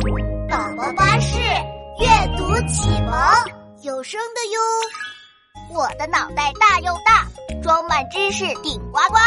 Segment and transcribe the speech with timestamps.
[0.00, 0.06] 宝
[0.78, 1.36] 宝巴士
[1.98, 2.08] 阅
[2.38, 3.12] 读启蒙
[3.82, 4.58] 有声的哟。
[5.74, 7.28] 我的脑袋大又大，
[7.62, 9.18] 装满知识顶呱呱。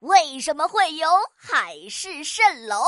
[0.00, 2.84] 为什么会有海市蜃楼？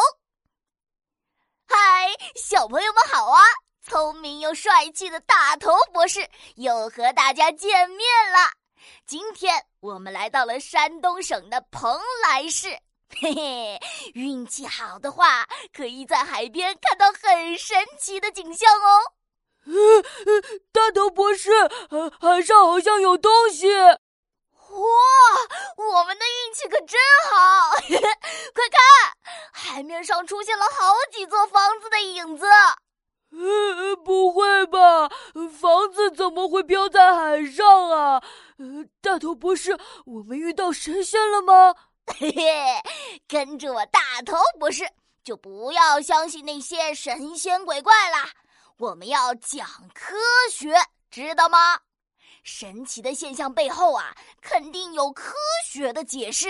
[1.67, 3.41] 嗨，小朋友们好啊！
[3.83, 8.01] 聪明又帅气的大头博士又和大家见面
[8.31, 8.53] 了。
[9.07, 12.79] 今天我们来到了山东省的蓬莱市。
[13.17, 13.81] 嘿嘿，
[14.15, 19.03] 运气好的话，可以在海边看到很神奇的景象哦。
[20.71, 21.51] 大头博士，
[22.21, 23.69] 海上好像有东西。
[23.73, 23.99] 哇，
[25.77, 27.71] 我们的运气可真好！
[28.55, 28.81] 快看，
[29.53, 32.47] 海面上出现了好几座房子的影子。
[33.31, 35.09] 呃，不会吧？
[35.61, 38.23] 房子怎么会飘在海上啊？
[38.59, 41.75] 呃，大头博士，我们遇到神仙了吗？
[42.17, 42.83] 嘿嘿，
[43.29, 44.89] 跟着我大头博士，
[45.23, 48.29] 就不要相信那些神仙鬼怪啦。
[48.79, 50.17] 我们要讲科
[50.51, 50.75] 学，
[51.11, 51.81] 知道吗？
[52.43, 55.35] 神奇的现象背后啊，肯定有科
[55.67, 56.49] 学的解释。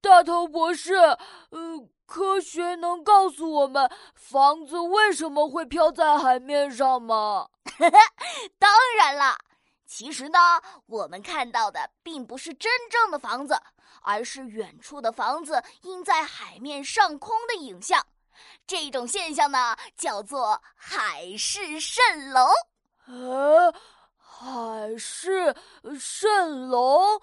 [0.00, 1.18] 大头博士，呃，
[2.06, 7.48] 科学能告诉我们房子为什么会飘在海面上吗？
[8.58, 9.38] 当然了。
[9.86, 10.38] 其实呢，
[10.86, 13.60] 我们看到的并不是真正的房子，
[14.00, 18.06] 而是远处的房子映在海面上空的影像。
[18.66, 22.46] 这种现象呢，叫做海市蜃楼。
[23.04, 23.72] 啊，
[24.16, 27.20] 海市蜃楼，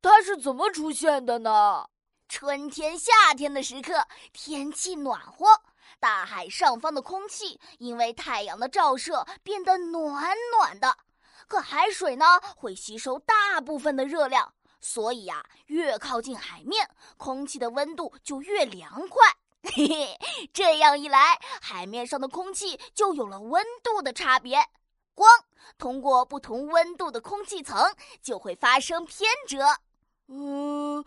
[0.00, 1.86] 它是怎么出现的呢？
[2.28, 5.46] 春天、夏天的时刻，天气暖和，
[6.00, 10.96] 大海上方的空气因为太阳的照射变得暖暖的。
[11.48, 12.24] 可海水呢，
[12.56, 19.26] 会吸收大部分的热量，所以呀，越靠近海面，空气的温度就越凉快。
[19.62, 20.18] 嘿嘿，
[20.52, 24.58] 这样一来，海面上的空气就有了温度的差别。
[25.14, 25.28] 光
[25.78, 29.64] 通过不同温度的空气层，就会发生偏折。
[30.28, 31.02] 嗯，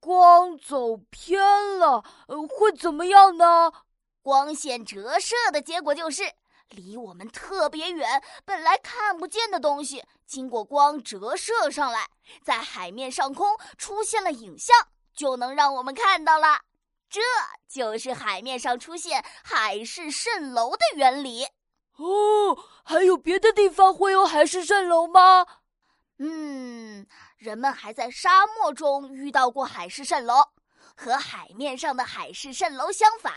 [0.00, 2.04] 光走偏了，
[2.48, 3.72] 会怎么样呢？
[4.20, 6.34] 光线折射的结果就是。
[6.70, 12.08] 离我们特别远，本来看不见的东西，经过光折射上来，
[12.42, 14.74] 在海面上空出现了影像，
[15.14, 16.62] 就能让我们看到了。
[17.08, 17.20] 这
[17.68, 21.44] 就是海面上出现海市蜃楼的原理。
[21.96, 25.46] 哦，还有别的地方会有海市蜃楼吗？
[26.18, 30.34] 嗯，人们还在沙漠中遇到过海市蜃楼，
[30.96, 33.32] 和海面上的海市蜃楼相反。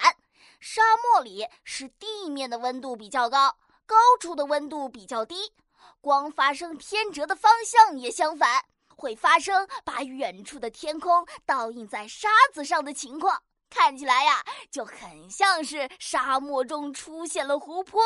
[0.60, 5.54] 沙漠里是地面的温度比较高，高处的温度比较低，
[6.02, 13.44] 光发生偏折的方向也相反，会发生把远处的天空倒映在沙子上的情况。
[13.70, 18.02] 看起来呀，就很像是沙漠中出现了湖泊，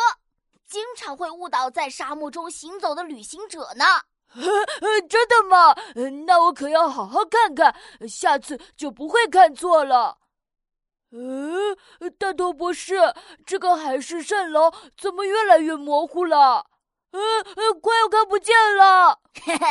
[0.68, 3.86] 经常会误导在沙漠中行走的旅行者呢。
[5.10, 5.76] 真的吗？
[6.26, 7.76] 那我可要好好看看，
[8.08, 10.18] 下次就不会看错了。
[11.12, 11.78] 嗯，
[12.32, 13.14] 大头博士，
[13.46, 16.66] 这个海市蜃楼怎么越来越模糊了？
[17.12, 19.20] 嗯嗯，快要看不见了。
[19.44, 19.68] 嘿嘿，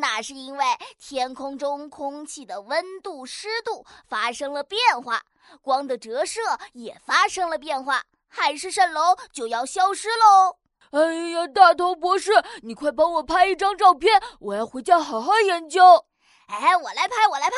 [0.00, 0.64] 那是因为
[0.98, 5.20] 天空中空气的温度、湿度发生了变化，
[5.60, 6.40] 光的折射
[6.72, 10.56] 也发生了变化，海市蜃楼就要消失喽。
[10.92, 16.06] 哎呀，大头博士，你快帮我拍一张照片，我要回家好好研究。
[16.46, 17.56] 哎，我来拍，我来拍。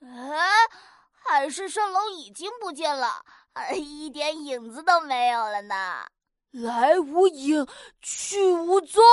[0.00, 0.87] 啊！
[1.30, 3.22] 海市蜃楼已经不见了，
[3.74, 6.06] 一点影子都没有了呢。
[6.52, 7.66] 来无影，
[8.00, 9.04] 去无踪。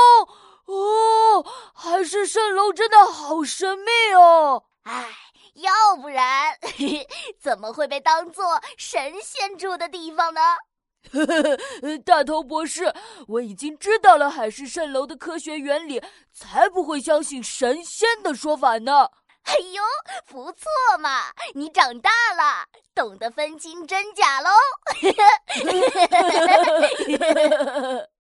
[0.65, 4.63] 哦，海市蜃楼真的好神秘哦。
[4.83, 5.09] 唉，
[5.55, 6.57] 要不然
[7.37, 10.41] 怎么会被当做神仙住的地方呢？
[12.05, 12.93] 大头博士，
[13.27, 19.09] 我已经知道了海市蜃楼的科学原理，才不会相信神仙的说法呢。
[19.47, 19.83] 哎呦，
[20.27, 20.69] 不错
[20.99, 21.31] 嘛！
[21.53, 24.49] 你长大了，懂得分清真假喽。